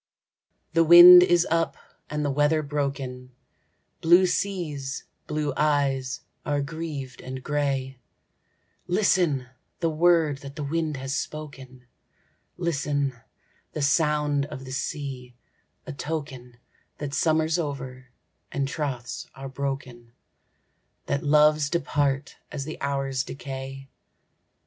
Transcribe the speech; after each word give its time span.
The 0.73 0.83
wind 0.83 1.21
is 1.21 1.45
up, 1.51 1.77
and 2.09 2.25
the 2.25 2.31
weather 2.31 2.63
broken, 2.63 3.33
Blue 4.01 4.25
seas, 4.25 5.03
blue 5.27 5.53
eyes, 5.55 6.21
are 6.43 6.59
grieved 6.59 7.21
and 7.21 7.43
grey, 7.43 7.99
Listen, 8.87 9.45
the 9.79 9.91
word 9.91 10.39
that 10.39 10.55
the 10.55 10.63
wind 10.63 10.97
has 10.97 11.15
spoken, 11.15 11.85
Listen, 12.57 13.13
the 13.73 13.83
sound 13.83 14.47
of 14.47 14.65
the 14.65 14.71
sea,—a 14.71 15.93
token 15.93 16.57
That 16.97 17.13
summer's 17.13 17.59
over, 17.59 18.07
and 18.51 18.67
troths 18.67 19.27
are 19.35 19.49
broken,— 19.49 20.13
That 21.05 21.21
loves 21.21 21.69
depart 21.69 22.37
as 22.51 22.65
the 22.65 22.81
hours 22.81 23.23
decay. 23.23 23.87